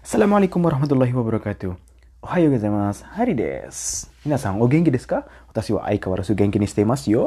[0.00, 1.76] Assalamualaikum warahmatullahi wabarakatuh.
[2.24, 3.04] Ohayo gozaimasu.
[3.04, 4.08] Hari desu.
[4.24, 5.28] Minasan, o genki desu ka?
[5.52, 7.24] Watashi wa aikawarazu genki ni shite imasu yo.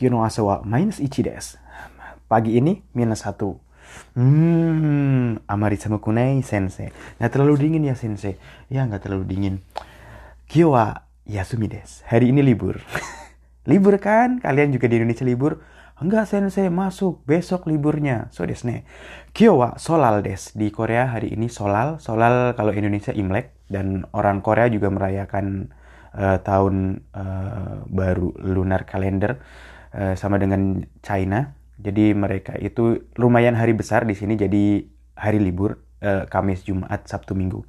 [0.00, 1.60] Kyo no asa wa minus ichi desu.
[2.24, 3.60] Pagi ini minus satu.
[4.16, 6.96] Hmm, amari samukunai sensei.
[7.20, 8.40] Nggak terlalu dingin ya sensei.
[8.72, 9.54] Ya nggak terlalu dingin.
[10.48, 12.08] Kyo wa yasumi desu.
[12.08, 12.80] Hari ini libur.
[13.68, 14.40] libur kan?
[14.40, 15.60] Kalian juga di Indonesia libur?
[15.98, 17.26] Enggak sensei, masuk.
[17.26, 18.30] Besok liburnya.
[18.30, 18.86] So desu ne.
[19.34, 20.54] Kyo wa solal des.
[20.54, 21.98] Di Korea hari ini solal.
[21.98, 23.50] Solal kalau Indonesia Imlek.
[23.66, 25.74] Dan orang Korea juga merayakan
[26.14, 29.42] uh, tahun uh, baru lunar kalender.
[29.90, 31.58] Uh, sama dengan China.
[31.82, 34.38] Jadi mereka itu lumayan hari besar di sini.
[34.38, 34.86] Jadi
[35.18, 35.82] hari libur.
[35.98, 37.66] Uh, Kamis, Jumat, Sabtu, Minggu.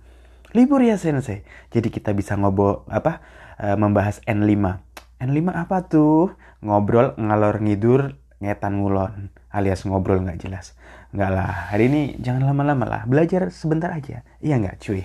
[0.54, 1.42] Libur ya sensei.
[1.74, 3.26] Jadi kita bisa ngobrol apa?
[3.58, 4.86] Uh, membahas N5.
[5.18, 6.38] N5 apa tuh?
[6.60, 9.32] Ngobrol, ngalor ngidur, ngetan ngulon.
[9.50, 10.78] Alias ngobrol nggak jelas.
[11.10, 13.02] Nggak lah, hari ini jangan lama-lama lah.
[13.10, 14.22] Belajar sebentar aja.
[14.44, 15.02] Iya nggak cuy?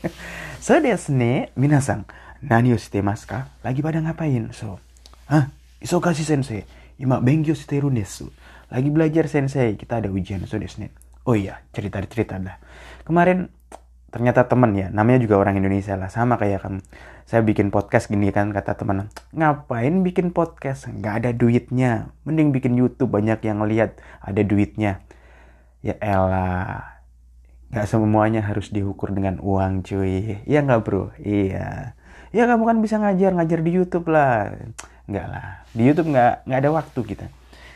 [0.64, 2.08] so desu ne, minasan.
[2.42, 3.50] Nani o shite masu ka?
[3.62, 4.50] Lagi pada ngapain?
[4.50, 4.78] So,
[5.30, 5.50] hah?
[5.78, 6.66] Isokashi sensei.
[6.98, 8.30] Ima benkyou shiteru desu.
[8.72, 9.78] Lagi belajar sensei.
[9.78, 10.42] Kita ada ujian.
[10.50, 10.90] So desu ne.
[11.22, 12.58] Oh iya, cerita-cerita dah.
[13.06, 13.46] Kemarin
[14.08, 16.80] ternyata temen ya namanya juga orang Indonesia lah sama kayak kamu
[17.28, 20.88] saya bikin podcast gini kan kata teman ngapain bikin podcast?
[20.88, 22.08] Nggak ada duitnya.
[22.24, 25.04] Mending bikin YouTube banyak yang lihat ada duitnya.
[25.84, 27.04] Ya elah
[27.68, 30.40] nggak semuanya harus diukur dengan uang cuy.
[30.48, 31.12] Ya nggak bro?
[31.20, 31.92] Iya.
[32.32, 34.48] Ya kamu kan bisa ngajar ngajar di YouTube lah.
[35.04, 35.68] Nggak lah.
[35.76, 37.28] Di YouTube nggak nggak ada waktu kita.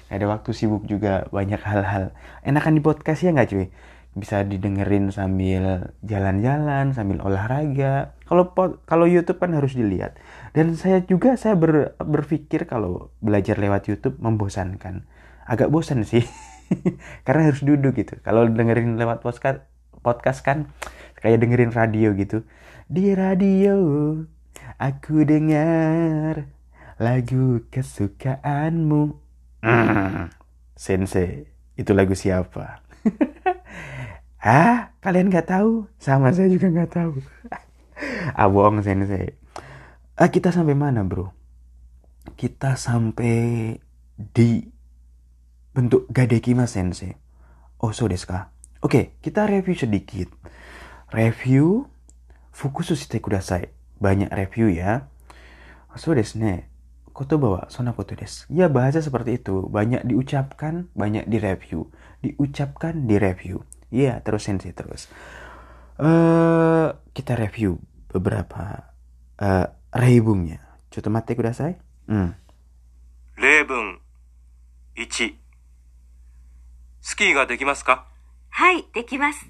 [0.09, 2.17] Nggak ada waktu sibuk juga banyak hal-hal.
[2.41, 3.69] Enakan di podcast ya nggak cuy?
[4.17, 8.17] Bisa didengerin sambil jalan-jalan, sambil olahraga.
[8.33, 8.49] Kalau
[8.89, 10.17] kalau YouTube kan harus dilihat.
[10.57, 15.05] Dan saya juga saya ber, berpikir kalau belajar lewat YouTube membosankan.
[15.45, 16.25] Agak bosan sih.
[17.29, 18.17] Karena harus duduk gitu.
[18.25, 19.69] Kalau dengerin lewat podcast
[20.01, 20.73] podcast kan
[21.21, 22.49] kayak dengerin radio gitu.
[22.89, 23.77] Di radio
[24.81, 26.49] aku dengar
[26.97, 29.21] lagu kesukaanmu.
[30.89, 32.81] Sensei, itu lagu siapa?
[34.43, 35.87] Ah, kalian nggak tahu?
[36.03, 37.15] Sama saya juga nggak tahu.
[38.39, 39.37] ah, bohong sensei.
[40.19, 41.33] Ah, kita sampai mana, bro?
[42.39, 43.75] Kita sampai
[44.17, 44.63] di
[45.73, 47.17] bentuk gadekima sensei.
[47.83, 48.55] Oh, so ka?
[48.83, 50.31] Oke, kita review sedikit.
[51.11, 51.87] Review
[52.55, 53.73] fukusu shite kudasai.
[53.99, 55.11] Banyak review ya.
[55.99, 56.71] So desu ne.
[57.13, 58.49] Kotoba wa sona koto desu.
[58.49, 59.69] Ya, bahasa seperti itu.
[59.69, 61.93] Banyak diucapkan, banyak direview.
[62.25, 63.67] Diucapkan, direview.
[63.93, 65.13] Iya, yeah, terus sensei terus.
[66.01, 67.77] Uh, kita review
[68.12, 68.94] beberapa
[69.40, 70.64] uh, reibungnya.
[70.92, 71.78] Coba mate kudasai.
[72.08, 72.36] Hmm.
[73.38, 74.00] 例文
[74.96, 75.36] 1
[77.02, 78.08] スキーができますか
[78.50, 79.46] はい、できます。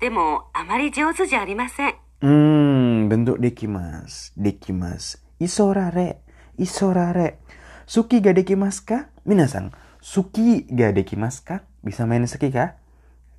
[0.00, 1.94] でも、あまり上手じゃありません。
[2.20, 4.32] Hmm, bentuk dekimas.
[4.36, 5.22] Dekimas.
[5.38, 6.16] Isorare.
[6.58, 7.38] Isorare.
[7.86, 8.98] Suki ga dekimasu ka?
[9.28, 11.56] Minasan, suki ga dekimasu ka?
[11.84, 12.80] Bisa main ski kah?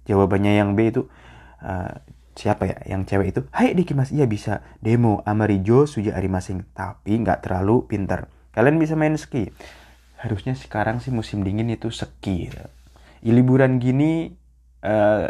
[0.05, 1.09] Jawabannya yang B itu
[1.65, 1.97] uh,
[2.34, 2.76] siapa ya?
[2.96, 4.16] Yang cewek itu, Hai dekimasu.
[4.16, 4.54] Iya bisa.
[4.82, 6.70] Demo amarijo suja arimasing.
[6.74, 8.30] Tapi nggak terlalu pintar.
[8.50, 9.50] Kalian bisa main ski.
[10.20, 12.50] Harusnya sekarang sih musim dingin itu ski.
[13.20, 14.32] Di liburan gini
[14.84, 15.28] uh,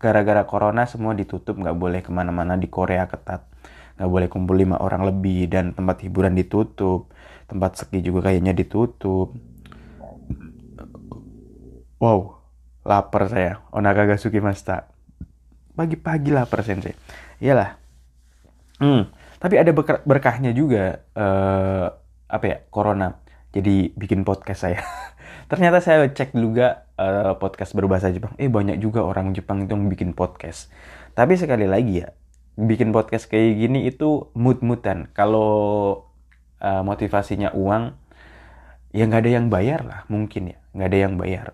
[0.00, 3.44] gara-gara corona semua ditutup nggak boleh ke mana-mana di Korea ketat
[4.00, 7.12] nggak boleh kumpul lima orang lebih dan tempat hiburan ditutup
[7.44, 9.36] tempat ski juga kayaknya ditutup
[12.00, 12.40] wow
[12.80, 14.88] lapar saya onaga ga suki masta
[15.74, 16.94] pagi-pagi lapar sensei
[17.40, 17.80] iyalah.
[18.80, 19.08] Hmm.
[19.40, 19.72] Tapi ada
[20.04, 21.88] berkahnya juga uh,
[22.28, 23.16] apa ya corona.
[23.50, 24.84] Jadi bikin podcast saya.
[25.50, 28.36] Ternyata saya cek juga uh, podcast berbahasa Jepang.
[28.36, 30.68] Eh banyak juga orang Jepang itu yang bikin podcast.
[31.16, 32.12] Tapi sekali lagi ya
[32.60, 36.04] bikin podcast kayak gini itu mood-moodan kalau
[36.60, 37.96] uh, motivasinya uang
[38.92, 40.58] ya nggak ada yang bayar lah mungkin ya.
[40.76, 41.46] Nggak ada yang bayar.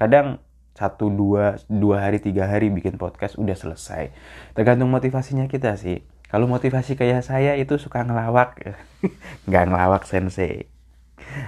[0.00, 0.40] Kadang
[0.74, 4.10] satu dua dua hari tiga hari bikin podcast udah selesai.
[4.58, 6.02] Tergantung motivasinya kita sih.
[6.26, 8.58] Kalau motivasi kayak saya itu suka ngelawak.
[9.46, 10.66] Nggak ngelawak sensei.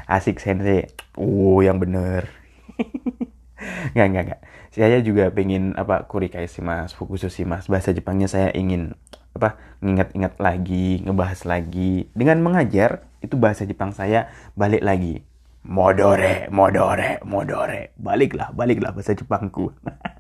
[0.07, 0.87] Asik sensei.
[1.19, 2.31] Oh yang bener.
[3.97, 4.41] Nggak nggak nggak.
[4.69, 7.67] Saya juga pengen apa kurikai sih mas fokus sih mas.
[7.73, 8.93] Bahasa Jepangnya saya ingin
[9.33, 12.13] apa nginget-inget lagi ngebahas lagi.
[12.13, 15.25] Dengan mengajar itu bahasa Jepang saya balik lagi
[15.67, 17.91] modore, modore, modore.
[17.99, 19.75] Baliklah, baliklah bahasa Jepangku.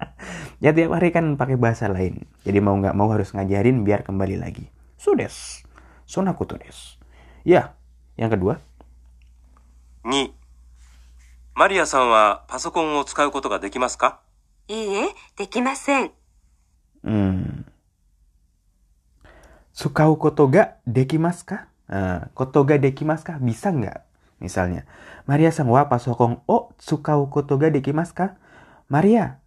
[0.64, 2.26] ya tiap hari kan pakai bahasa lain.
[2.42, 4.66] Jadi mau nggak mau harus ngajarin biar kembali lagi.
[4.98, 5.62] Sudes.
[6.06, 6.98] Sonaku tudes.
[7.46, 7.78] Ya,
[8.18, 8.58] yang kedua.
[10.02, 10.34] Ni.
[11.56, 14.20] Maria san wa pasokon wo tsukau koto ga dekimasu ka?
[14.68, 16.12] Iie, dekimasen.
[17.06, 17.64] Hmm.
[19.72, 21.58] Tsukau koto ga dekimasu ka?
[21.86, 23.34] Ah, uh, koto ga dekimasu ka?
[23.38, 24.05] Bisa nggak?
[24.36, 24.84] Misalnya,
[25.24, 28.26] Maria sang wa pasokong o sukau koto ga dekimasu ka?
[28.92, 29.40] Maria,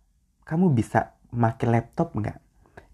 [0.50, 2.42] kamu bisa make laptop nggak?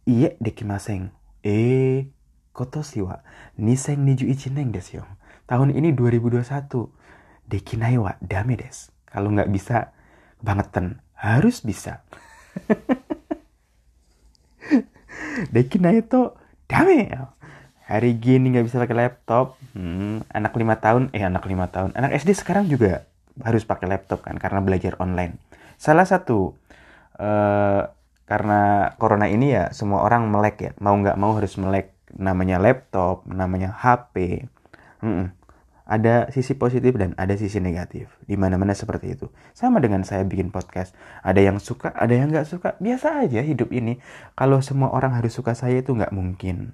[0.06, 1.10] Iya dekimaseng.
[1.42, 2.14] Eh,
[2.54, 3.24] koto siwa.
[3.58, 5.06] Niseng niju ichineng desu yo.
[5.48, 6.92] Tahun ini 2021.
[7.46, 8.90] Dekinai wa dame des.
[9.06, 9.94] Kalau nggak bisa,
[10.42, 11.02] bangetan.
[11.16, 12.04] Harus bisa.
[15.56, 16.36] Dekinai to
[16.70, 17.10] dame.
[17.86, 19.62] Hari gini nggak bisa pakai laptop.
[19.78, 21.94] Hmm, anak lima tahun, eh anak lima tahun.
[21.94, 23.06] Anak SD sekarang juga
[23.46, 25.38] harus pakai laptop kan karena belajar online.
[25.78, 26.58] Salah satu
[27.22, 27.82] uh,
[28.26, 30.72] karena corona ini ya semua orang melek ya.
[30.82, 34.48] Mau nggak mau harus melek namanya laptop namanya HP
[35.04, 35.36] hmm,
[35.86, 38.10] ada sisi positif dan ada sisi negatif.
[38.26, 39.30] Di mana mana seperti itu.
[39.54, 40.98] Sama dengan saya bikin podcast.
[41.22, 42.74] Ada yang suka ada yang nggak suka.
[42.82, 44.02] Biasa aja hidup ini.
[44.34, 46.74] Kalau semua orang harus suka saya itu nggak mungkin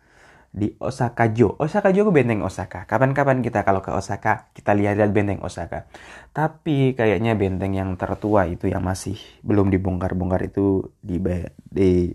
[0.51, 1.55] Di Osaka Jo.
[1.63, 2.83] Osaka Jo ke benteng Osaka.
[2.83, 5.87] Kapan-kapan kita kalau ke Osaka, kita lihat-lihat benteng Osaka.
[6.35, 9.15] Tapi kayaknya benteng yang tertua itu yang masih
[9.47, 11.23] belum dibongkar-bongkar itu di
[11.71, 12.11] di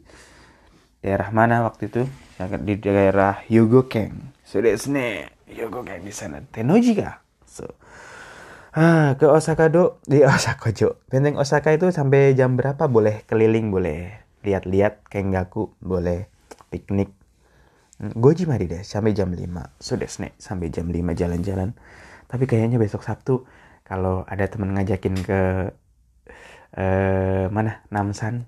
[1.00, 2.02] daerah mana waktu itu?
[2.36, 4.36] Di daerah Hyogoken.
[4.44, 5.32] So desu ne.
[5.48, 6.44] Hyogoken di sana.
[6.44, 7.24] Tennoji ga?
[7.48, 7.72] So.
[8.76, 11.00] Ah, ke Osaka do di Osaka Jo.
[11.08, 14.12] Benteng Osaka itu sampai jam berapa boleh keliling, boleh
[14.44, 16.28] lihat-lihat Kengaku, boleh
[16.68, 17.15] piknik.
[17.96, 19.81] Hmm, Goji mari deh sampai jam 5.
[19.81, 21.72] Sudah snack sampai jam 5 jalan-jalan.
[22.28, 23.48] Tapi kayaknya besok Sabtu
[23.87, 25.40] kalau ada teman ngajakin ke
[26.76, 27.81] eh mana?
[27.88, 28.44] Namsan.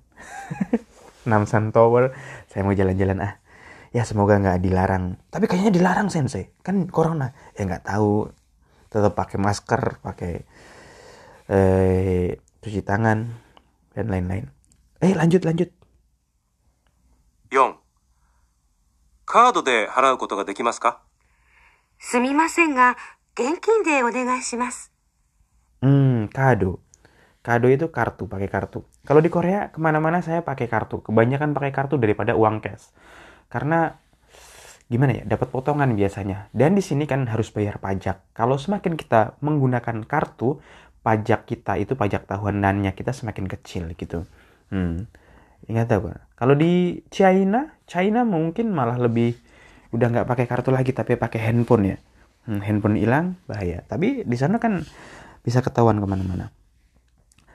[1.30, 2.12] Namsan Tower,
[2.48, 3.34] saya mau jalan-jalan ah.
[3.96, 5.16] Ya semoga nggak dilarang.
[5.32, 6.52] Tapi kayaknya dilarang sensei.
[6.60, 7.32] Kan corona.
[7.56, 8.28] Ya nggak tahu
[8.92, 10.44] tetap pakai masker, pakai
[11.48, 13.32] eh, cuci tangan
[13.96, 14.44] dan lain-lain.
[15.00, 15.72] Eh lanjut lanjut.
[17.48, 17.87] 4
[19.27, 21.01] カードで払うことができますか
[21.99, 22.97] すみませんが、
[23.33, 24.91] 現金でお願いします。
[25.81, 26.79] Hmm kado.
[27.43, 28.87] Kado itu kartu, pakai kartu.
[29.03, 31.03] Kalau di Korea kemana-mana saya pakai kartu.
[31.03, 32.91] Kebanyakan pakai kartu daripada uang cash.
[33.51, 33.99] Karena
[34.87, 36.47] gimana ya, dapat potongan biasanya.
[36.55, 38.31] Dan di sini kan harus bayar pajak.
[38.31, 40.63] Kalau semakin kita menggunakan kartu,
[41.03, 44.23] pajak kita itu pajak tahunannya kita semakin kecil gitu.
[44.71, 45.11] Hmm.
[45.68, 46.24] Ingat apa?
[46.32, 49.36] Kalau di China, China mungkin malah lebih
[49.92, 51.96] udah nggak pakai kartu lagi tapi pakai handphone ya.
[52.48, 53.84] Hmm, handphone hilang bahaya.
[53.84, 54.80] Tapi di sana kan
[55.44, 56.48] bisa ketahuan ke mana-mana.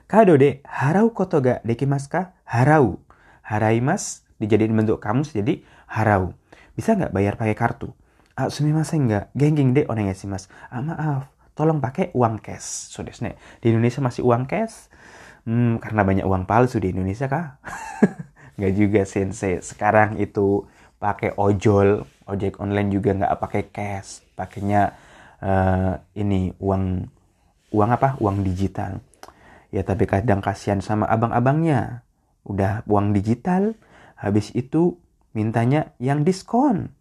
[0.06, 2.22] Kado de harau koto ga dekimasu ka?
[2.46, 3.02] Harau.
[3.42, 6.38] Haraimas dijadiin bentuk kamus jadi harau.
[6.78, 7.90] Bisa nggak bayar pakai kartu?
[8.38, 9.34] Ah, sumimasen nggak?
[9.34, 10.50] Gengging de onegaishimasu.
[10.70, 11.34] Ah, maaf.
[11.54, 12.90] Tolong pakai uang cash.
[12.90, 13.02] So.
[13.06, 14.90] Di Indonesia masih uang cash?
[15.44, 17.60] Hmm, karena banyak uang palsu di Indonesia kah?
[18.56, 19.60] nggak juga sensei.
[19.60, 20.64] Sekarang itu
[20.96, 24.24] pakai ojol, ojek online juga nggak pakai cash.
[24.32, 24.96] Pakainya
[25.44, 27.04] eh, ini uang
[27.76, 28.16] uang apa?
[28.24, 29.04] Uang digital.
[29.74, 32.04] Ya tapi kadang kasihan sama abang-abangnya.
[32.48, 33.76] Udah uang digital,
[34.16, 34.96] habis itu
[35.36, 36.92] mintanya yang diskon.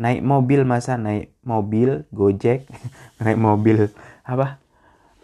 [0.00, 2.64] Naik mobil masa naik mobil Gojek,
[3.24, 3.92] naik mobil
[4.24, 4.56] apa?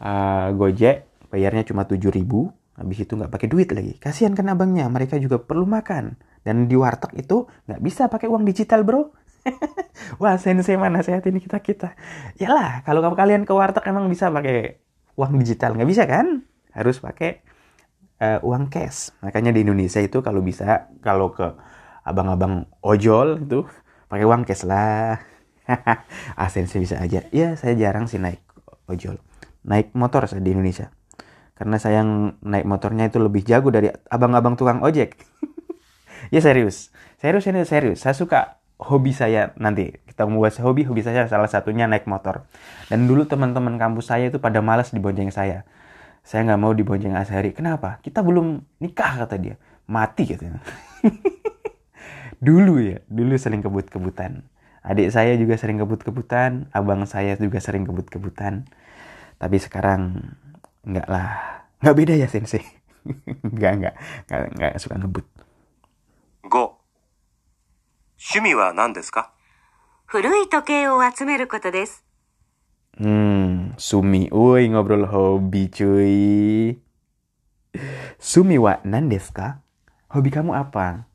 [0.01, 3.97] Eh, Gojek bayarnya cuma 7000 habis itu nggak pakai duit lagi.
[3.97, 6.21] Kasihan kan abangnya, mereka juga perlu makan.
[6.45, 9.11] Dan di warteg itu nggak bisa pakai uang digital bro.
[10.23, 11.97] Wah sensei mana sehatin kita kita.
[12.39, 14.79] Yalah kalau kalian ke warteg emang bisa pakai
[15.19, 16.47] uang digital nggak bisa kan?
[16.71, 17.43] Harus pakai
[18.21, 19.11] eh, uang cash.
[19.25, 21.57] Makanya di Indonesia itu kalau bisa kalau ke
[22.07, 23.67] abang-abang ojol itu
[24.07, 25.19] pakai uang cash lah.
[26.39, 27.27] ah sensei bisa aja.
[27.35, 28.45] Iya saya jarang sih naik
[28.87, 29.19] ojol.
[29.67, 30.95] Naik motor saya di Indonesia.
[31.57, 35.17] Karena saya yang naik motornya itu lebih jago dari abang-abang tukang ojek.
[36.35, 36.93] ya serius.
[37.17, 38.05] Serius ini serius.
[38.05, 39.97] Saya suka hobi saya nanti.
[40.05, 42.45] Kita bahas hobi, hobi saya salah satunya naik motor.
[42.93, 45.65] Dan dulu teman-teman kampus saya itu pada malas dibonceng saya.
[46.27, 47.57] Saya nggak mau dibonceng Ashari.
[47.57, 48.03] Kenapa?
[48.05, 49.57] Kita belum nikah kata dia.
[49.89, 50.61] Mati katanya.
[52.47, 54.45] dulu ya, dulu sering kebut-kebutan.
[54.87, 58.67] Adik saya juga sering kebut-kebutan, abang saya juga sering kebut-kebutan.
[59.39, 60.35] Tapi sekarang
[60.86, 61.30] enggak lah.
[61.82, 62.64] Enggak beda ya sensei.
[63.46, 63.96] enggak, enggak,
[64.28, 65.26] enggak, enggak suka ngebut.
[66.44, 66.82] 5
[68.22, 69.32] 趣味は何ですか
[70.06, 72.06] 古い時計を集めることです。
[73.00, 76.78] Hmm, Sumi, woi ngobrol hobi cuy.
[78.20, 79.64] Sumi wa nandesu ka?
[80.12, 81.08] Hobi kamu apa?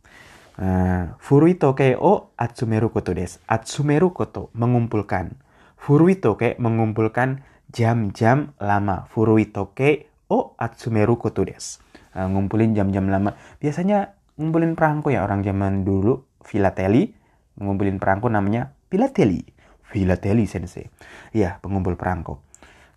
[0.57, 3.39] Uh, furuito ke o atsumeru koto des.
[3.45, 5.37] Atsumeru koto, mengumpulkan.
[5.77, 9.08] Furuito ke mengumpulkan jam-jam lama.
[9.10, 11.80] Furuito ke o atsumeru koto des.
[12.12, 13.40] Uh, ngumpulin jam-jam lama.
[13.64, 16.28] Biasanya ngumpulin perangko ya orang zaman dulu.
[16.44, 17.16] Filateli.
[17.58, 19.42] Ngumpulin perangko namanya filateli.
[19.88, 20.88] Filateli sensei.
[21.36, 22.40] Iya, pengumpul perangko.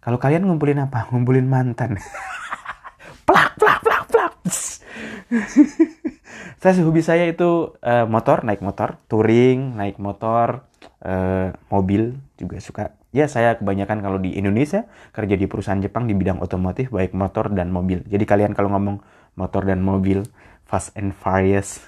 [0.05, 1.07] Kalau kalian ngumpulin apa?
[1.11, 1.97] Ngumpulin mantan.
[3.29, 4.33] plak, plak, plak, plak.
[6.61, 10.65] saya hobi saya itu uh, motor, naik motor, touring, naik motor,
[11.05, 12.85] uh, mobil juga suka.
[13.15, 17.47] Ya saya kebanyakan kalau di Indonesia kerja di perusahaan Jepang di bidang otomotif baik motor
[17.55, 18.03] dan mobil.
[18.11, 18.99] Jadi kalian kalau ngomong
[19.39, 20.27] motor dan mobil,
[20.67, 21.79] Fast and Furious,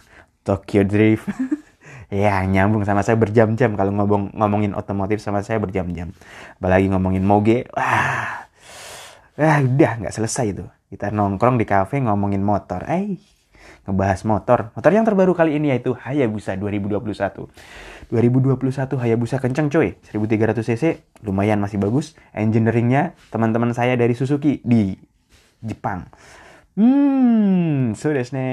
[0.47, 1.27] Tokyo Drift,
[2.15, 6.15] ya nyambung sama saya berjam-jam kalau ngomong ngomongin otomotif sama saya berjam-jam.
[6.63, 8.47] Apalagi ngomongin moge, wah,
[9.35, 10.63] ah udah nggak selesai itu.
[10.95, 13.19] Kita nongkrong di kafe ngomongin motor, eh
[13.83, 14.59] ngebahas motor.
[14.79, 17.51] Motor yang terbaru kali ini yaitu Hayabusa 2021.
[18.09, 20.85] 2021 Hayabusa kenceng coy, 1300 cc,
[21.27, 22.15] lumayan masih bagus.
[22.31, 24.95] Engineeringnya teman-teman saya dari Suzuki di
[25.59, 26.07] Jepang.
[26.77, 28.49] Hmm, so desu ne.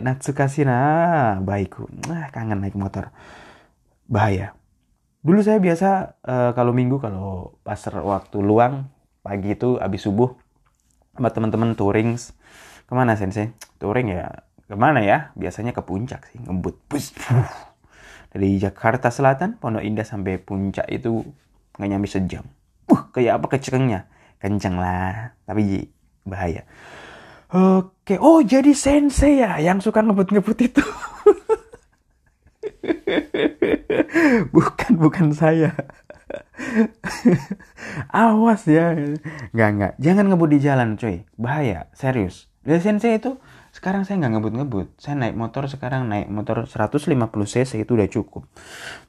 [0.00, 1.36] Natsukasi na.
[1.44, 1.84] Baikku.
[2.08, 3.12] Nah, kangen naik motor.
[4.08, 4.56] Bahaya.
[5.22, 8.90] Dulu saya biasa uh, kalau minggu kalau pas waktu luang
[9.22, 10.34] pagi itu habis subuh
[11.14, 12.18] sama teman-teman touring
[12.88, 13.54] ke mana sensei?
[13.78, 15.30] Touring ya ke mana ya?
[15.38, 16.74] Biasanya ke puncak sih ngebut.
[18.32, 21.20] Dari Jakarta Selatan, Pondok Indah sampai puncak itu
[21.76, 22.48] nggak nyampe sejam.
[22.88, 24.08] Uh, kayak apa kecengnya?
[24.40, 25.92] Kenceng lah, tapi
[26.24, 26.64] bahaya.
[27.52, 30.80] Oke, oh jadi sensei ya yang suka ngebut-ngebut itu.
[34.56, 35.76] bukan, bukan saya.
[38.08, 38.96] Awas ya.
[39.52, 39.92] Nggak, nggak.
[40.00, 41.28] Jangan ngebut di jalan, cuy.
[41.36, 42.48] Bahaya, serius.
[42.64, 43.36] Dari sensei itu
[43.81, 44.87] sekarang saya nggak ngebut-ngebut.
[44.97, 47.13] Saya naik motor sekarang naik motor 150
[47.45, 48.43] cc itu udah cukup.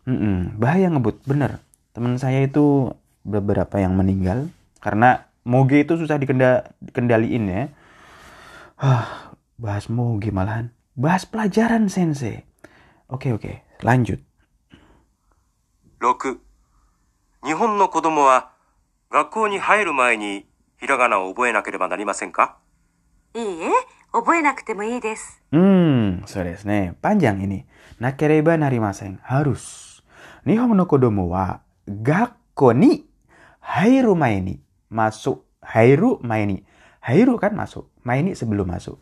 [0.05, 1.65] Mm -mm, bahaya ngebut, bener.
[1.97, 2.93] Teman saya itu
[3.25, 7.63] beberapa yang meninggal karena moge itu susah dikendaliin ya
[8.79, 10.71] Ah, bahas moge malahan.
[10.95, 12.47] Bahas pelajaran sensei.
[13.11, 14.23] Oke oke, lanjut.
[15.99, 16.39] 6.
[17.45, 18.53] 日本の子供は
[19.11, 20.47] 学校に入る前に
[20.79, 22.59] ひらがなを覚えなければなりませんか
[23.35, 23.71] いいえ、
[24.13, 25.43] 覚えなくてもいいです。
[25.53, 26.95] Hmm, so desu ne.
[27.01, 27.65] Panjang ini.
[28.01, 29.21] Nakereba narimasen.
[29.23, 30.03] Harus.
[30.45, 33.05] Nihon no kodomo wa gakko ni
[33.61, 34.61] hairu mae ni.
[34.89, 35.45] Masuk.
[35.61, 36.65] Hairu mae ni.
[37.01, 37.89] Hairu kan masuk.
[38.05, 38.97] Mae ni sebelum masuk.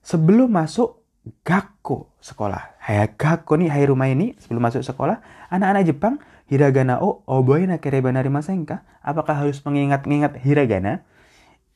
[0.00, 1.04] Sebelum masuk
[1.44, 2.76] gakko sekolah.
[2.80, 5.20] Haya gakko ni hairu mae ni sebelum masuk sekolah.
[5.52, 6.16] Anak-anak Jepang
[6.48, 8.82] hiragana o oboe nakereba narimasen ka?
[9.04, 11.04] Apakah harus mengingat-ingat hiragana?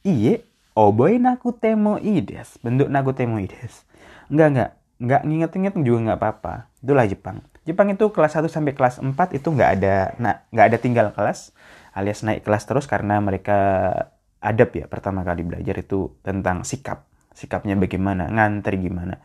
[0.04, 2.59] Iye, oboe naku temo ides.
[2.61, 3.85] Bentuk naku temo ides.
[4.27, 4.71] Enggak, enggak.
[4.99, 6.53] Enggak nginget-inget juga enggak apa-apa.
[6.83, 7.39] Itulah Jepang.
[7.63, 11.53] Jepang itu kelas 1 sampai kelas 4 itu enggak ada nah, enggak ada tinggal kelas
[11.93, 13.57] alias naik kelas terus karena mereka
[14.39, 17.05] adab ya pertama kali belajar itu tentang sikap.
[17.35, 19.21] Sikapnya bagaimana, ngantri gimana.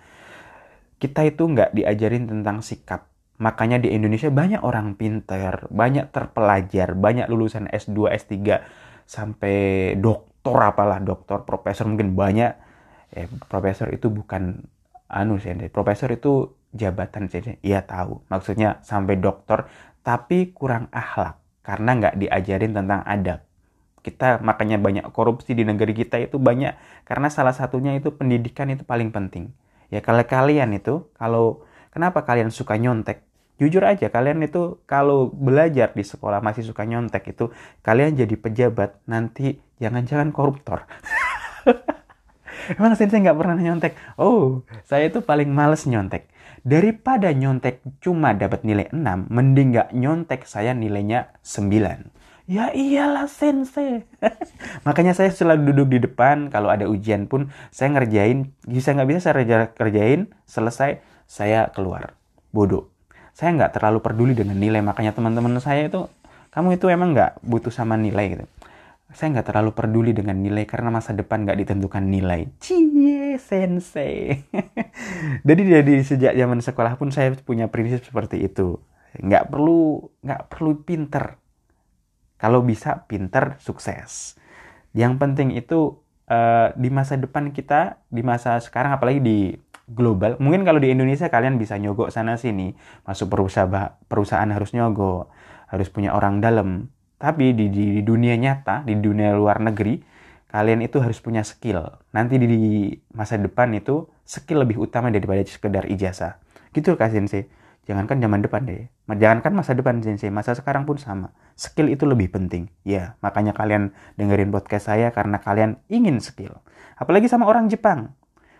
[0.98, 3.10] Kita itu enggak diajarin tentang sikap.
[3.42, 8.62] Makanya di Indonesia banyak orang pinter, banyak terpelajar, banyak lulusan S2, S3
[9.02, 9.56] sampai
[10.44, 12.52] doktor apalah, doktor, profesor mungkin banyak.
[13.16, 14.60] Eh, profesor itu bukan
[15.08, 17.56] anu sih, profesor itu jabatan sih.
[17.64, 18.28] Iya tahu.
[18.28, 19.72] Maksudnya sampai doktor,
[20.04, 23.40] tapi kurang akhlak karena nggak diajarin tentang adab.
[24.04, 26.76] Kita makanya banyak korupsi di negeri kita itu banyak
[27.08, 29.48] karena salah satunya itu pendidikan itu paling penting.
[29.88, 33.24] Ya kalau kalian itu kalau kenapa kalian suka nyontek?
[33.56, 37.48] Jujur aja kalian itu kalau belajar di sekolah masih suka nyontek itu
[37.80, 40.86] kalian jadi pejabat nanti jangan-jangan koruptor.
[42.78, 43.92] Emang sensei nggak pernah nyontek?
[44.16, 46.28] Oh, saya itu paling males nyontek.
[46.64, 52.14] Daripada nyontek cuma dapat nilai 6, mending nggak nyontek saya nilainya 9.
[52.44, 54.04] Ya iyalah sensei.
[54.86, 56.52] Makanya saya selalu duduk di depan.
[56.52, 58.52] Kalau ada ujian pun saya ngerjain.
[58.68, 60.28] Bisa nggak bisa saya kerjain.
[60.44, 62.12] Selesai saya keluar.
[62.52, 62.92] Bodoh.
[63.32, 64.84] Saya nggak terlalu peduli dengan nilai.
[64.84, 66.04] Makanya teman-teman saya itu,
[66.52, 68.44] kamu itu emang nggak butuh sama nilai gitu.
[69.14, 72.50] Saya nggak terlalu peduli dengan nilai karena masa depan nggak ditentukan nilai.
[72.58, 74.42] Cie sensei.
[75.48, 78.82] Jadi dari sejak zaman sekolah pun saya punya prinsip seperti itu.
[79.16, 81.38] Nggak perlu nggak perlu pinter
[82.44, 84.36] kalau bisa pinter sukses
[84.92, 85.96] yang penting itu
[86.28, 89.38] uh, di masa depan kita di masa sekarang apalagi di
[89.88, 92.72] global mungkin kalau di Indonesia kalian bisa nyogok sana sini
[93.08, 95.32] masuk perusahaan perusahaan harus nyogok
[95.68, 96.92] harus punya orang dalam
[97.24, 99.96] Tapi di, di, di dunia nyata, di dunia luar negeri,
[100.52, 101.80] kalian itu harus punya skill.
[102.12, 102.62] Nanti di, di
[103.16, 106.36] masa depan itu skill lebih utama daripada sekedar ijazah.
[106.76, 107.48] Gitu kak Sensei.
[107.88, 108.92] Jangankan zaman depan deh.
[109.08, 111.32] Jangankan masa depan Sensei, masa sekarang pun sama.
[111.56, 112.68] Skill itu lebih penting.
[112.84, 116.60] Ya, makanya kalian dengerin podcast saya karena kalian ingin skill.
[117.00, 118.12] Apalagi sama orang Jepang.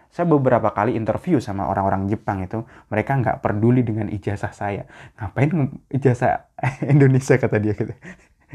[0.09, 4.87] Saya beberapa kali interview sama orang-orang Jepang itu, mereka nggak peduli dengan ijazah saya.
[5.18, 5.50] Ngapain
[5.90, 6.49] ijazah
[6.94, 7.92] Indonesia kata dia gitu.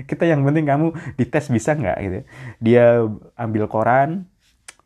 [0.06, 2.20] Kita yang penting kamu dites bisa nggak gitu.
[2.62, 3.04] Dia
[3.36, 4.30] ambil koran,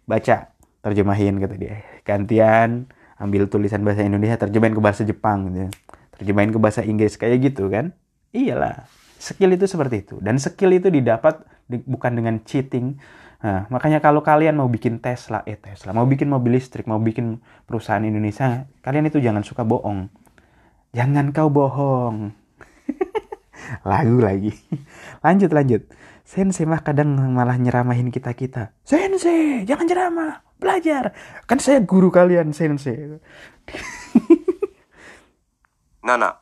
[0.08, 1.84] baca, terjemahin kata dia.
[2.08, 2.88] Gantian
[3.20, 5.70] ambil tulisan bahasa Indonesia, terjemahin ke bahasa Jepang gitu.
[6.17, 7.93] Terjemahin ke bahasa Inggris kayak gitu kan.
[8.34, 8.89] Iyalah,
[9.22, 10.15] skill itu seperti itu.
[10.22, 12.98] Dan skill itu didapat bukan dengan cheating,
[13.43, 17.43] Nah, makanya kalau kalian mau bikin Tesla, eh Tesla, mau bikin mobil listrik, mau bikin
[17.67, 20.08] perusahaan Indonesia, kalian itu jangan suka bohong.
[20.96, 22.32] Jangan kau bohong.
[23.88, 24.54] Lagu lagi.
[25.25, 25.82] lanjut, lanjut.
[26.25, 28.76] Sensei mah kadang malah nyeramahin kita-kita.
[28.84, 31.16] Sensei, jangan ceramah, belajar.
[31.48, 33.20] Kan saya guru kalian, Sensei.
[36.04, 36.40] Nana,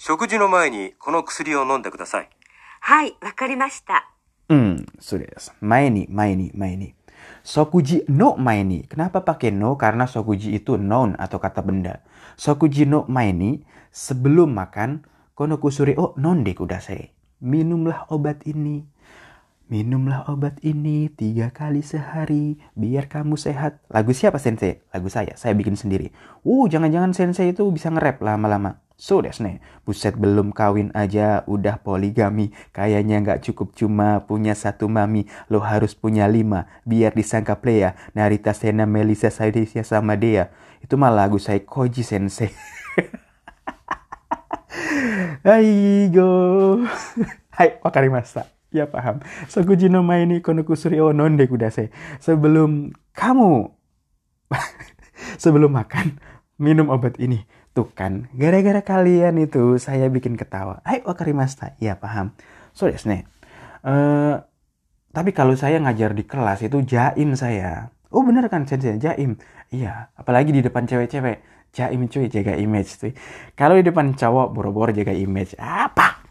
[0.00, 2.30] 食事の前にこの薬を飲んでください。
[2.80, 4.08] はい、わかりました。
[4.48, 5.28] Hmm, sudah.
[5.60, 6.94] Maini, maini, maini.
[7.44, 8.88] Sokuji no maini.
[8.88, 9.76] Kenapa pakai no?
[9.76, 12.00] Karena sokuji itu noun atau kata benda.
[12.40, 13.60] Sokuji no maini.
[13.92, 15.04] Sebelum makan,
[15.35, 17.11] kono kusuri oh non de kudasai.
[17.43, 18.87] Minumlah obat ini.
[19.65, 23.83] Minumlah obat ini tiga kali sehari biar kamu sehat.
[23.91, 24.85] Lagu siapa sensei?
[24.95, 25.35] Lagu saya.
[25.35, 26.15] Saya bikin sendiri.
[26.47, 28.79] Uh, jangan-jangan sensei itu bisa nge-rap lama-lama.
[28.95, 32.55] So desne, buset belum kawin aja udah poligami.
[32.71, 36.71] Kayaknya nggak cukup cuma punya satu mami, lo harus punya lima.
[36.87, 40.55] Biar disangka playa, Narita Sena Melisa Saidisia sama dia.
[40.79, 42.55] Itu mah lagu saya Koji Sensei.
[45.45, 46.31] Aigo.
[47.53, 48.49] Hai, wakarimashita.
[48.75, 49.23] Ya paham.
[49.47, 51.95] Sokuji no maini kono kusuri o nonde kudase.
[52.19, 53.71] Sebelum kamu
[55.43, 56.19] sebelum makan
[56.59, 57.47] minum obat ini.
[57.71, 60.83] Tuh kan, gara-gara kalian itu saya bikin ketawa.
[60.83, 61.79] Hai wakarimashita.
[61.79, 62.35] Ya paham.
[62.75, 63.31] So desne.
[63.79, 64.43] Uh,
[65.15, 67.95] tapi kalau saya ngajar di kelas itu jaim saya.
[68.11, 69.39] Oh bener kan sensei jaim.
[69.71, 71.54] Iya, apalagi di depan cewek-cewek.
[71.75, 73.11] Jaim cuy, jaga image tuh.
[73.51, 75.59] Kalau di depan cowok boro-boro jaga image.
[75.59, 76.25] Ah, pak,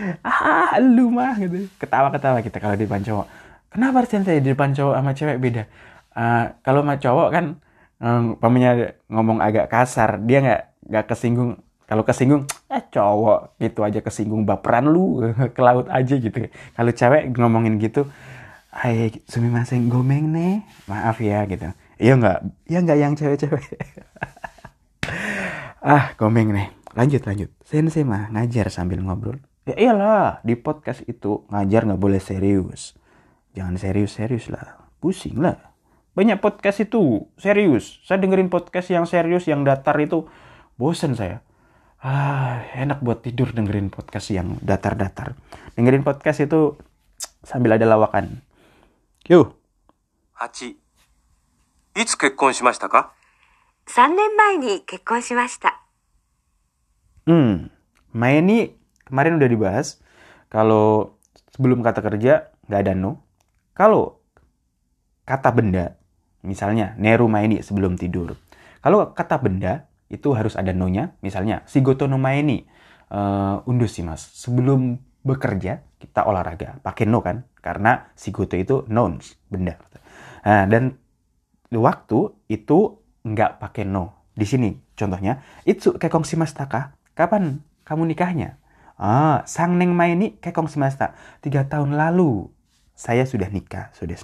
[0.26, 1.68] ah, lu mah gitu.
[1.76, 3.26] Ketawa-ketawa kita kalau di depan cowok.
[3.70, 5.62] Kenapa sensei di depan cowok sama cewek beda?
[6.10, 7.44] Uh, kalau sama cowok kan
[8.02, 11.52] um, pamannya ngomong agak kasar, dia nggak nggak kesinggung.
[11.86, 15.22] Kalau kesinggung, eh cowok gitu aja kesinggung baperan lu
[15.54, 16.50] ke laut aja gitu.
[16.74, 18.06] Kalau cewek ngomongin gitu,
[18.70, 21.74] Hai, sumimasen gomeng nih, maaf ya gitu.
[22.00, 22.38] Iya nggak?
[22.64, 23.76] Iya nggak yang cewek-cewek?
[25.92, 26.72] ah, gomeng nih.
[26.96, 27.52] Lanjut, lanjut.
[27.60, 29.36] Sensei mah ngajar sambil ngobrol.
[29.68, 32.96] Ya iyalah, di podcast itu ngajar nggak boleh serius.
[33.52, 34.80] Jangan serius-serius lah.
[35.04, 35.76] Pusing lah.
[36.16, 38.00] Banyak podcast itu serius.
[38.08, 40.24] Saya dengerin podcast yang serius, yang datar itu
[40.80, 41.44] bosen saya.
[42.00, 45.36] Ah, enak buat tidur dengerin podcast yang datar-datar.
[45.76, 46.80] Dengerin podcast itu
[47.44, 48.40] sambil ada lawakan.
[49.28, 49.52] Yuk.
[50.40, 50.89] 8、
[51.95, 53.13] いつ結婚しましたか
[53.87, 55.81] 3年前に結婚しました。
[57.25, 57.73] Hmm,
[58.13, 60.01] Maeni kemarin udah dibahas.
[60.49, 61.17] Kalau
[61.53, 63.25] sebelum kata kerja nggak ada no.
[63.73, 64.21] Kalau
[65.25, 65.97] kata benda,
[66.45, 68.37] misalnya Neru Maeni sebelum tidur.
[68.81, 71.17] Kalau kata benda itu harus ada no-nya.
[71.25, 72.61] Misalnya Sigoto no Maeni
[73.09, 74.21] uh, undus sih mas.
[74.37, 77.45] Sebelum bekerja kita olahraga pakai no kan?
[77.57, 79.81] Karena Sigoto itu nouns benda.
[80.45, 81.01] Nah, dan
[81.78, 84.32] waktu itu nggak pakai no.
[84.34, 86.66] Di sini contohnya, Itsu kekong shimashita
[87.14, 88.56] Kapan kamu nikahnya?
[88.96, 91.14] Ah, sang neng maini kekong shimashita.
[91.44, 92.50] Tiga tahun lalu
[92.96, 94.16] saya sudah nikah, sudah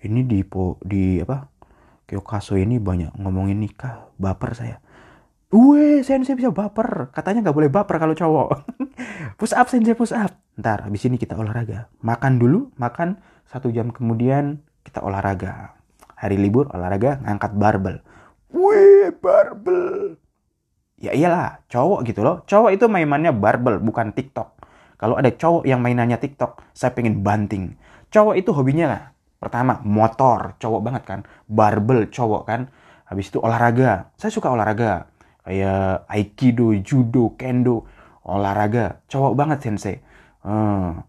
[0.00, 1.48] Ini di po, di apa?
[2.10, 4.82] Kyokaso ini banyak ngomongin nikah, baper saya.
[5.50, 7.10] Weh, sensei bisa baper.
[7.10, 8.48] Katanya nggak boleh baper kalau cowok.
[9.38, 10.30] push up, sensei push up.
[10.54, 11.90] Ntar, habis ini kita olahraga.
[12.02, 13.18] Makan dulu, makan.
[13.50, 15.79] Satu jam kemudian kita olahraga.
[16.20, 17.96] Hari libur olahraga ngangkat barbel.
[18.52, 20.20] Wih, barbel.
[21.00, 22.44] Ya iyalah, cowok gitu loh.
[22.44, 24.60] Cowok itu mainannya barbel, bukan TikTok.
[25.00, 27.72] Kalau ada cowok yang mainannya TikTok, saya pengen banting.
[28.12, 29.02] Cowok itu hobinya lah.
[29.40, 30.60] Pertama, motor.
[30.60, 31.20] Cowok banget kan.
[31.48, 32.68] Barbel, cowok kan.
[33.08, 34.12] Habis itu olahraga.
[34.20, 35.08] Saya suka olahraga.
[35.40, 37.88] Kayak Aikido, Judo, Kendo.
[38.28, 39.00] Olahraga.
[39.08, 39.96] Cowok banget sensei.
[40.44, 41.00] Hmm,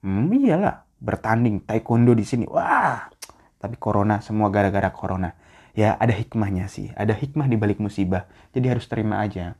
[0.00, 0.88] hmm iyalah.
[0.96, 2.48] Bertanding taekwondo di sini.
[2.48, 3.12] Wah.
[3.64, 5.32] Tapi corona, semua gara-gara corona.
[5.72, 6.92] Ya ada hikmahnya sih.
[6.92, 8.28] Ada hikmah di balik musibah.
[8.52, 9.56] Jadi harus terima aja.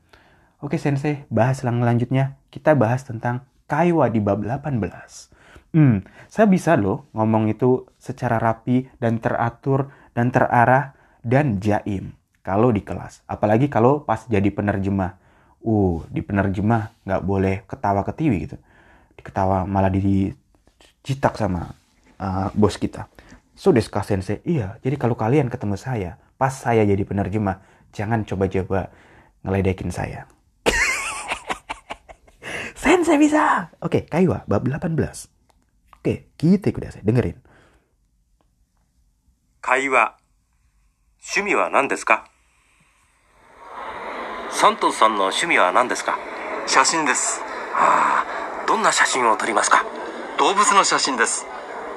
[0.61, 2.37] Oke sensei, bahas lanjutnya.
[2.53, 5.33] Kita bahas tentang kaiwa di bab 18.
[5.73, 12.13] Hmm, saya bisa loh ngomong itu secara rapi dan teratur dan terarah dan jaim
[12.45, 13.25] kalau di kelas.
[13.25, 15.17] Apalagi kalau pas jadi penerjemah.
[15.65, 18.57] Uh, di penerjemah nggak boleh ketawa ketiwi gitu.
[19.17, 21.73] Diketawa malah dijitak sama
[22.21, 23.09] uh, bos kita.
[23.54, 24.80] So deska sensei, iya.
[24.80, 27.60] Jadi kalau kalian ketemu saya, pas saya jadi penerjemah,
[27.92, 28.88] jangan coba-coba
[29.44, 30.24] ngeledekin saya.
[32.80, 33.68] sensei bisa.
[33.84, 34.96] Oke, Kaiwa bab 18.
[36.00, 37.36] Oke, kita ikut saya dengerin.
[39.60, 40.16] 会話
[41.20, 42.24] 趣味は何ですか
[44.50, 46.18] サントスさんの趣味は何ですか
[46.66, 47.40] 写真です
[47.74, 48.24] あ
[48.64, 49.84] あどんな写真を撮りますか
[50.38, 51.46] 動物の写真です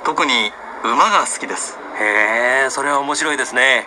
[0.03, 0.51] 特に
[0.84, 3.86] 馬が好きですへえそれは面白いですね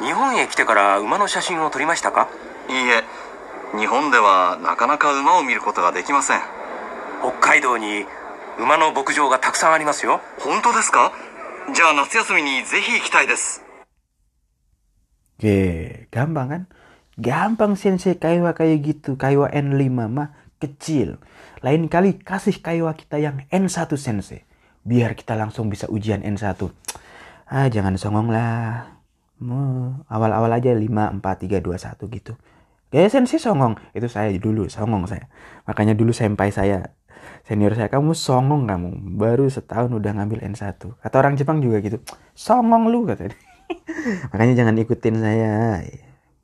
[0.00, 2.28] 日本へ来てから馬の写真を撮りましたか？
[2.68, 3.04] いいえ
[3.78, 6.40] 日本ではなかなか馬を見ることができません
[7.20, 8.04] 北海道に
[8.58, 11.12] 馬の牧場がたくさんありますよ本当ですか？
[11.72, 13.62] じゃあ夏休みにぜひ行きたいです
[15.42, 16.62] Oke, gampang kan?
[17.18, 19.18] Gampang sensei kaiwa kayak gitu.
[19.18, 20.30] Kaiwa N5 mah
[20.62, 21.18] kecil.
[21.66, 24.46] Lain kali kasih kaiwa kita yang N1 sensei.
[24.82, 26.58] Biar kita langsung bisa ujian N1.
[27.46, 28.98] Ah, jangan songong lah.
[30.06, 32.32] Awal-awal aja 5, 4, 3, 2, 1 gitu.
[32.92, 33.78] Kayak sensei songong.
[33.96, 35.30] Itu saya dulu, songong saya.
[35.64, 36.92] Makanya dulu senpai saya
[37.42, 41.98] senior saya kamu songong kamu baru setahun udah ngambil N1 kata orang Jepang juga gitu
[42.34, 43.30] songong lu kata
[44.30, 45.82] makanya jangan ikutin saya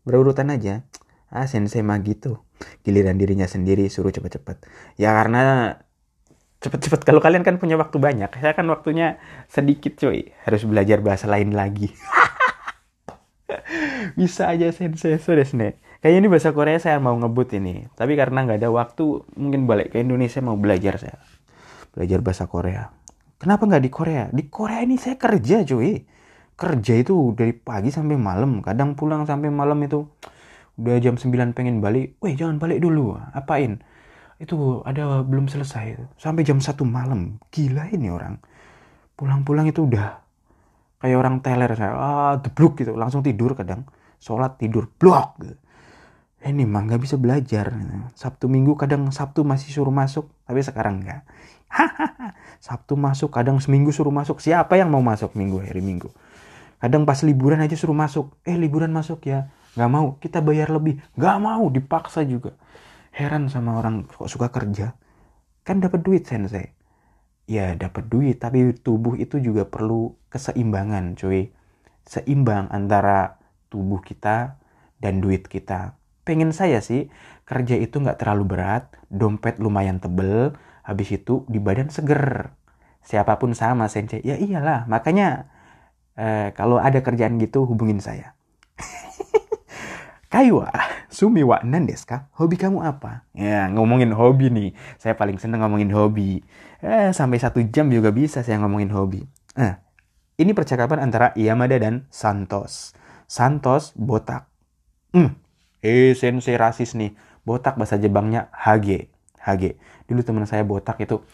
[0.02, 0.86] berurutan aja
[1.30, 2.42] ah sensei mah gitu
[2.82, 4.64] giliran dirinya sendiri suruh cepet-cepet
[4.98, 5.76] ya karena
[6.58, 11.30] cepet-cepet kalau kalian kan punya waktu banyak saya kan waktunya sedikit cuy harus belajar bahasa
[11.30, 11.94] lain lagi
[14.18, 17.90] bisa aja sensei sudah nih Kayaknya ini bahasa Korea saya mau ngebut ini.
[17.98, 21.18] Tapi karena nggak ada waktu, mungkin balik ke Indonesia mau belajar saya.
[21.90, 22.94] Belajar bahasa Korea.
[23.42, 24.24] Kenapa nggak di Korea?
[24.30, 26.06] Di Korea ini saya kerja cuy.
[26.54, 28.62] Kerja itu dari pagi sampai malam.
[28.62, 30.06] Kadang pulang sampai malam itu
[30.78, 32.14] udah jam 9 pengen balik.
[32.22, 33.18] Weh jangan balik dulu.
[33.34, 33.82] Apain?
[34.38, 36.18] Itu ada belum selesai.
[36.18, 37.42] Sampai jam 1 malam.
[37.50, 38.38] Gila ini orang.
[39.18, 40.22] Pulang-pulang itu udah
[41.02, 41.94] kayak orang teler saya.
[41.94, 42.94] Ah, debluk gitu.
[42.94, 43.86] Langsung tidur kadang.
[44.18, 44.90] Sholat tidur.
[44.98, 45.38] Blok
[46.46, 47.74] ini mah nggak bisa belajar
[48.14, 51.26] Sabtu Minggu kadang Sabtu masih suruh masuk tapi sekarang nggak
[52.66, 56.14] Sabtu masuk kadang seminggu suruh masuk siapa yang mau masuk minggu hari Minggu
[56.78, 61.02] kadang pas liburan aja suruh masuk eh liburan masuk ya nggak mau kita bayar lebih
[61.18, 62.54] nggak mau dipaksa juga
[63.18, 64.94] heran sama orang kok suka kerja
[65.66, 66.70] kan dapat duit sensei
[67.50, 71.50] ya dapat duit tapi tubuh itu juga perlu keseimbangan cuy
[72.06, 74.62] seimbang antara tubuh kita
[75.02, 77.08] dan duit kita pengen saya sih
[77.48, 80.52] kerja itu nggak terlalu berat, dompet lumayan tebel,
[80.84, 82.52] habis itu di badan seger.
[83.00, 84.84] Siapa pun sama sensei, ya iyalah.
[84.84, 85.48] Makanya
[86.20, 88.36] eh, kalau ada kerjaan gitu hubungin saya.
[90.28, 90.68] Kaiwa,
[91.08, 93.24] Sumiwa Nandeska, hobi kamu apa?
[93.32, 96.44] Ya ngomongin hobi nih, saya paling seneng ngomongin hobi.
[96.84, 99.24] Eh, sampai satu jam juga bisa saya ngomongin hobi.
[99.56, 99.72] Eh,
[100.36, 102.92] ini percakapan antara Yamada dan Santos.
[103.24, 104.52] Santos botak.
[105.16, 105.32] Hmm,
[105.80, 107.16] eh sensei rasis nih.
[107.48, 109.08] Botak bahasa Jepangnya Hage.
[109.40, 109.80] Hage.
[110.04, 111.24] Dulu teman saya botak itu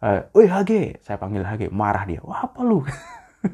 [0.00, 1.04] uh, Woi Hage.
[1.04, 1.68] Saya panggil Hage.
[1.68, 2.24] Marah dia.
[2.24, 2.80] Wah apa lu?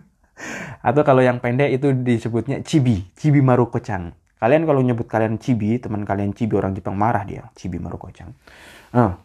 [0.86, 6.04] Atau kalau yang pendek itu disebutnya Chibi Chibi Marukochan Kalian kalau nyebut kalian cibi, teman
[6.04, 8.36] kalian cibi orang Jepang marah dia, cibi Marukocang.
[8.92, 9.16] Nah,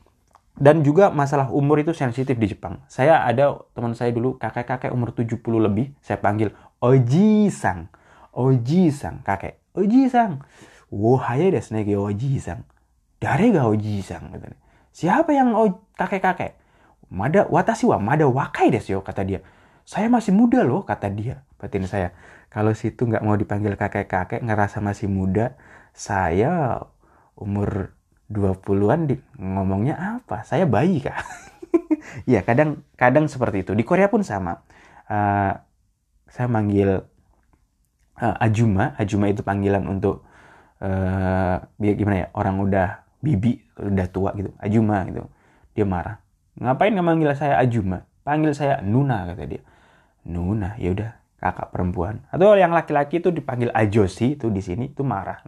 [0.55, 2.79] dan juga masalah umur itu sensitif di Jepang.
[2.87, 7.91] Saya ada teman saya dulu kakek-kakek umur 70 lebih, saya panggil Oji-sang.
[8.31, 9.59] Oji-sang kakek.
[9.75, 10.39] Oji-sang.
[10.87, 12.63] Wohaya desu ne Oji-sang.
[13.19, 14.31] Dare ga Oji-sang.
[14.95, 15.51] Siapa yang
[15.99, 16.55] kakek-kakek?
[17.11, 19.43] Mada watashi wa mada wakai desu yo kata dia.
[19.83, 21.43] Saya masih muda loh kata dia.
[21.59, 22.15] Batin saya.
[22.49, 25.53] Kalau situ nggak mau dipanggil kakek-kakek, ngerasa masih muda,
[25.93, 26.81] saya
[27.37, 27.93] umur
[28.29, 30.41] 20-an di, ngomongnya apa?
[30.45, 31.17] Saya bayi kah?
[32.29, 33.71] ya kadang kadang seperti itu.
[33.77, 34.65] Di Korea pun sama.
[35.09, 35.53] Uh,
[36.29, 37.05] saya manggil
[38.17, 38.97] uh, Ajuma.
[38.97, 40.25] Ajuma itu panggilan untuk
[40.83, 42.87] uh, gimana ya orang udah
[43.19, 45.27] bibi udah tua gitu Ajuma gitu
[45.75, 46.23] dia marah
[46.59, 49.61] ngapain nggak manggil saya Ajuma panggil saya Nuna kata dia
[50.23, 55.01] Nuna ya udah kakak perempuan atau yang laki-laki itu dipanggil Ajosi itu di sini itu
[55.01, 55.39] marah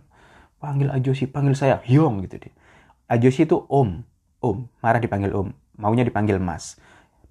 [0.58, 2.54] panggil Ajosi panggil saya Hyong gitu dia
[3.12, 4.02] Ajosi itu om
[4.40, 6.80] om marah dipanggil om maunya dipanggil mas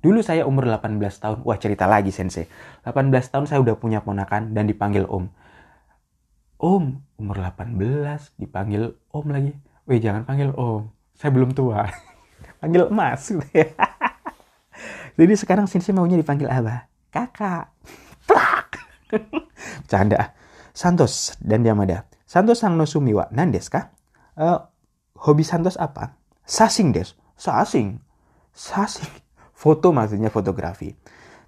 [0.04, 2.46] dulu saya umur 18 tahun wah cerita lagi sensei
[2.84, 5.32] 18 tahun saya udah punya ponakan dan dipanggil om
[6.60, 7.72] Om, umur 18
[8.36, 9.56] dipanggil om lagi.
[9.88, 11.88] Wih jangan panggil om, saya belum tua.
[12.60, 13.32] panggil emas.
[15.18, 16.84] Jadi sekarang sensei maunya dipanggil apa?
[17.08, 17.72] Kakak.
[18.26, 18.80] Plak.
[19.90, 20.34] Canda.
[20.74, 22.08] Santos dan Yamada.
[22.24, 23.90] Santos sang no sumiwa nandes kah?
[24.38, 24.58] Eh,
[25.18, 26.16] hobi Santos apa?
[26.46, 27.18] Sasing des.
[27.34, 27.98] Sasing.
[28.54, 29.10] Sasing.
[29.50, 30.96] Foto maksudnya fotografi.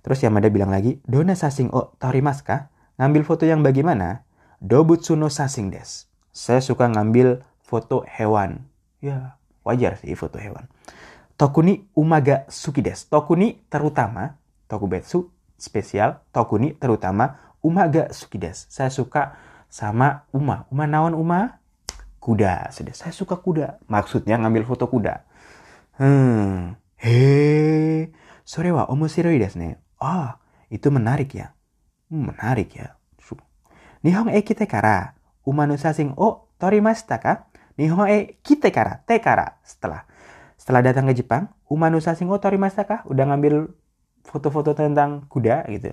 [0.02, 2.74] Terus Yamada bilang lagi, Dona sasing o torimas kah?
[2.98, 4.26] Ngambil foto yang bagaimana?
[4.58, 6.10] Dobutsuno sasing des.
[6.34, 8.66] Saya suka ngambil foto hewan.
[8.98, 10.66] Ya, wajar sih foto hewan.
[11.38, 13.06] Tokuni umaga suki des.
[13.06, 18.66] Tokuni terutama, tokubetsu spesial, tokuni terutama umaga suki des.
[18.68, 19.36] Saya suka
[19.68, 20.68] sama uma.
[20.68, 21.62] Uma naon uma?
[22.22, 22.70] Kuda.
[22.70, 23.82] Sudah, saya suka kuda.
[23.90, 25.26] Maksudnya ngambil foto kuda.
[25.98, 26.78] Hmm.
[27.02, 28.14] He,
[28.46, 29.82] sore wa omoshiroi desu ne.
[29.98, 30.38] Ah,
[30.70, 31.50] itu menarik ya.
[32.06, 32.94] Hmm, menarik ya.
[34.02, 35.14] Nihon e kite kara
[35.46, 37.46] uma no sasing o torimashita ka?
[37.78, 40.10] Nihon e kite kara, te kara setelah.
[40.58, 42.96] Setelah datang ke Jepang, uma no sasing o torimashita ka?
[43.06, 43.70] Udah ngambil
[44.26, 45.92] foto-foto tentang kuda gitu.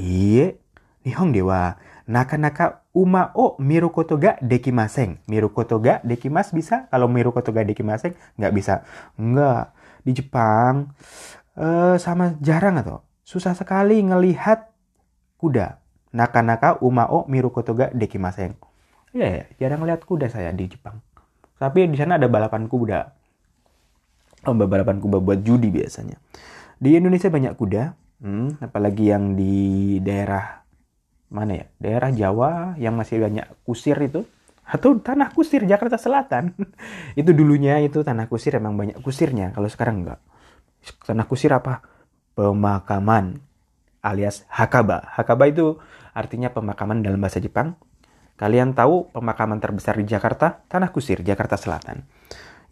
[0.00, 0.60] Iye,
[1.00, 5.16] Nihon de wa nakanaka uma o miru koto ga dekimasen.
[5.24, 8.84] Miru koto ga dekimas bisa, kalau miru koto ga dekimasen nggak bisa.
[9.16, 9.72] Nggak.
[10.04, 10.92] Di Jepang
[11.56, 14.68] eh, sama jarang atau susah sekali ngelihat
[15.40, 15.80] kuda.
[16.12, 18.60] Nakanaka uma o miru koto ga dekimasen.
[19.10, 21.00] Iya, ya, jarang lihat kuda saya di Jepang.
[21.56, 23.19] Tapi di sana ada balapan kuda.
[24.46, 26.16] Lomba balapan kuda buat judi biasanya.
[26.80, 27.92] Di Indonesia banyak kuda,
[28.24, 30.64] hmm, apalagi yang di daerah
[31.28, 31.66] mana ya?
[31.76, 32.50] Daerah Jawa
[32.80, 34.24] yang masih banyak kusir itu
[34.64, 36.56] atau tanah kusir Jakarta Selatan.
[37.20, 40.20] itu dulunya itu tanah kusir emang banyak kusirnya, kalau sekarang enggak.
[41.04, 41.84] Tanah kusir apa?
[42.32, 43.44] Pemakaman
[44.00, 45.04] alias Hakaba.
[45.12, 45.76] Hakaba itu
[46.16, 47.76] artinya pemakaman dalam bahasa Jepang.
[48.40, 50.64] Kalian tahu pemakaman terbesar di Jakarta?
[50.64, 52.08] Tanah Kusir, Jakarta Selatan.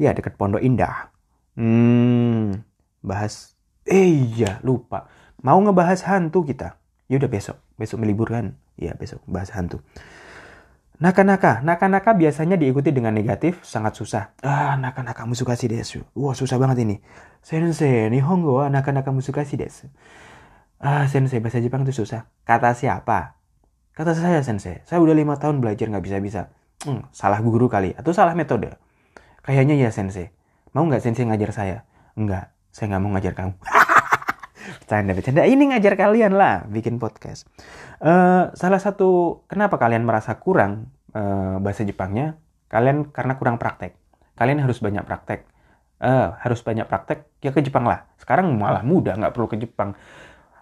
[0.00, 1.12] Ya, dekat Pondok Indah.
[1.58, 2.62] Hmm,
[3.02, 5.08] bahas Eh iya, lupa.
[5.40, 6.76] Mau ngebahas hantu kita.
[7.08, 7.56] Ya udah besok.
[7.80, 8.60] Besok melibur kan?
[8.76, 9.80] Iya, besok bahas hantu.
[11.00, 11.64] Naka-naka.
[11.64, 14.36] Naka-naka biasanya diikuti dengan negatif, sangat susah.
[14.44, 16.04] Ah, naka-naka musukasi desu.
[16.12, 16.96] Wah, susah banget ini.
[17.40, 19.88] Sensei, Nihongo wa naka-naka musukasi desu.
[20.76, 22.28] Ah, sensei, bahasa Jepang itu susah.
[22.44, 23.40] Kata siapa?
[23.96, 24.84] Kata saya, sensei.
[24.84, 26.52] Saya udah lima tahun belajar nggak bisa-bisa.
[26.84, 27.96] Hmm, salah guru kali.
[27.96, 28.76] Atau salah metode.
[29.42, 30.37] Kayaknya ya, sensei.
[30.76, 31.78] Mau nggak sensei ngajar saya?
[32.12, 33.54] Enggak, saya nggak mau ngajar kamu.
[34.68, 35.42] Bercanda, bercanda.
[35.48, 37.48] Ini ngajar kalian lah, bikin podcast.
[38.04, 42.36] Uh, salah satu, kenapa kalian merasa kurang uh, bahasa Jepangnya?
[42.68, 43.96] Kalian karena kurang praktek.
[44.36, 45.48] Kalian harus banyak praktek.
[45.98, 48.06] Uh, harus banyak praktek, ya ke Jepang lah.
[48.20, 49.96] Sekarang malah mudah, nggak perlu ke Jepang.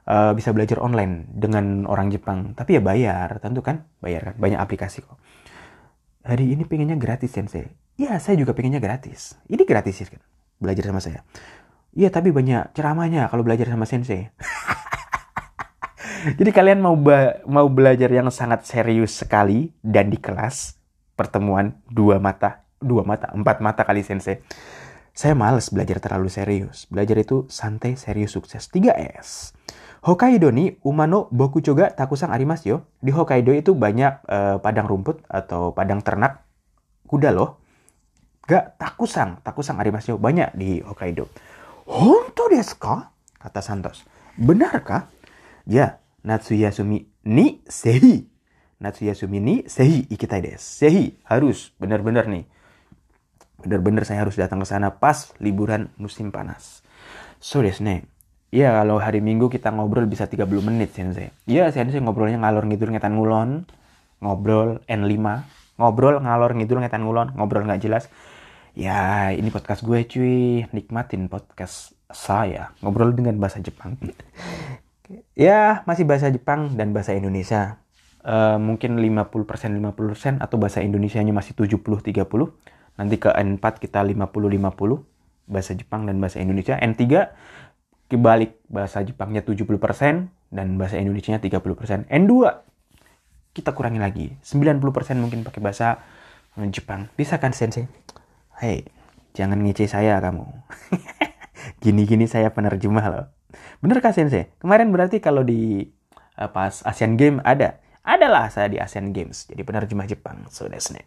[0.07, 2.55] Uh, bisa belajar online dengan orang Jepang.
[2.55, 3.91] Tapi ya bayar, tentu kan?
[3.99, 5.19] Bayar kan, banyak aplikasi kok.
[6.23, 7.86] Hari ini pengennya gratis, Sensei.
[7.97, 9.41] Ya, saya juga pengennya gratis.
[9.49, 10.21] Ini gratis kan?
[10.61, 11.25] Belajar sama saya.
[11.97, 14.29] Iya, tapi banyak ceramahnya kalau belajar sama sensei.
[16.39, 16.93] Jadi kalian mau
[17.49, 20.77] mau belajar yang sangat serius sekali dan di kelas
[21.17, 24.45] pertemuan dua mata, dua mata, empat mata kali sensei.
[25.17, 26.85] Saya males belajar terlalu serius.
[26.93, 28.69] Belajar itu santai, serius, sukses.
[28.69, 29.57] 3S.
[30.05, 32.79] Hokkaido ni umano boku juga takusang arimasu yo.
[33.01, 36.45] Di Hokkaido itu banyak uh, padang rumput atau padang ternak
[37.09, 37.65] kuda loh.
[38.47, 40.17] Gak takusang, takusang arimasu yo.
[40.23, 41.27] Banyak di Hokkaido.
[41.91, 43.11] Honto desu ka?
[43.43, 44.07] Kata Santos.
[44.39, 45.11] Benarkah?
[45.67, 48.27] Ya, Natsuyasumi ni sehi.
[48.79, 50.87] Natsuyasumi ni sehi ikitai desu.
[50.87, 52.47] Sehi, harus, benar-benar nih.
[53.67, 56.87] Benar-benar saya harus datang ke sana pas liburan musim panas.
[57.43, 58.07] So desu ne.
[58.55, 61.35] Ya, kalau hari Minggu kita ngobrol bisa 30 menit, Sensei.
[61.51, 63.67] Iya, Sensei ngobrolnya ngalor ngidul ngetan ngulon.
[64.23, 65.27] Ngobrol N5.
[65.83, 67.35] Ngobrol ngalor ngidul ngetan ngulon.
[67.35, 68.07] Ngobrol nggak jelas.
[68.77, 70.69] Ya, ini podcast gue cuy.
[70.69, 72.77] Nikmatin podcast saya.
[72.85, 73.97] Ngobrol dengan bahasa Jepang.
[75.33, 77.81] ya, masih bahasa Jepang dan bahasa Indonesia.
[78.21, 82.21] Uh, mungkin 50% 50% atau bahasa Indonesianya masih 70-30.
[83.01, 84.45] Nanti ke N4 kita 50-50.
[85.49, 86.77] Bahasa Jepang dan bahasa Indonesia.
[86.77, 87.33] N3
[88.13, 89.73] kebalik bahasa Jepangnya 70%
[90.53, 92.13] dan bahasa Indonesianya 30%.
[92.13, 92.33] N2
[93.57, 94.37] kita kurangi lagi.
[94.45, 94.85] 90%
[95.17, 96.05] mungkin pakai bahasa
[96.69, 97.09] Jepang.
[97.17, 97.89] Bisa kan sensei?
[98.57, 98.89] Hei,
[99.37, 100.49] jangan ngece saya kamu.
[101.85, 103.29] Gini-gini saya penerjemah loh.
[103.85, 104.49] Bener kah sensei?
[104.65, 105.85] Kemarin berarti kalau di
[106.41, 107.85] uh, pas Asian Games ada.
[108.01, 109.45] Adalah saya di Asian Games.
[109.45, 110.49] Jadi penerjemah Jepang.
[110.49, 111.05] So that's it.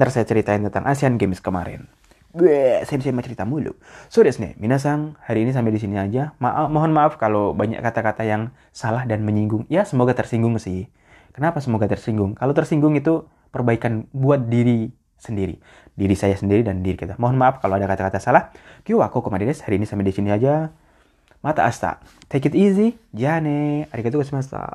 [0.00, 1.84] Ntar saya ceritain tentang Asian Games kemarin.
[2.32, 3.76] Gue, sensei mau cerita mulu.
[4.08, 4.56] So that's it.
[4.56, 6.32] Minasang, hari ini sampai di sini aja.
[6.40, 9.68] Maaf, mohon maaf kalau banyak kata-kata yang salah dan menyinggung.
[9.68, 10.88] Ya, semoga tersinggung sih.
[11.36, 12.40] Kenapa semoga tersinggung?
[12.40, 15.60] Kalau tersinggung itu perbaikan buat diri sendiri.
[15.94, 17.14] Diri saya sendiri dan diri kita.
[17.20, 18.50] Mohon maaf kalau ada kata-kata salah.
[18.82, 19.62] Kyo wa koko des.
[19.62, 20.74] Hari ini sampai di sini aja.
[21.46, 22.02] Mata asta.
[22.26, 22.98] Take it easy.
[23.14, 23.86] Jane.
[23.94, 24.74] Arigatou gozaimashita.